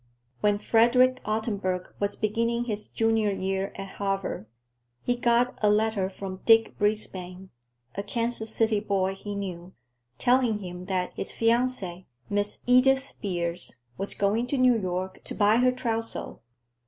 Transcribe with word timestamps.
When 0.39 0.57
Frederick 0.57 1.21
Ottenburg 1.25 1.93
was 1.99 2.15
beginning 2.15 2.63
his 2.63 2.87
junior 2.87 3.31
year 3.31 3.71
at 3.75 3.97
Harvard, 3.99 4.47
he 5.03 5.15
got 5.15 5.59
a 5.61 5.69
letter 5.69 6.09
from 6.09 6.41
Dick 6.43 6.75
Brisbane, 6.79 7.51
a 7.93 8.01
Kansas 8.01 8.49
City 8.51 8.79
boy 8.79 9.13
he 9.13 9.35
knew, 9.35 9.73
telling 10.17 10.57
him 10.57 10.85
that 10.85 11.13
his 11.13 11.31
fiancée, 11.31 12.05
Miss 12.31 12.63
Edith 12.65 13.13
Beers, 13.21 13.83
was 13.95 14.15
going 14.15 14.47
to 14.47 14.57
New 14.57 14.75
York 14.75 15.23
to 15.25 15.35
buy 15.35 15.57
her 15.57 15.71
trousseau. 15.71 16.41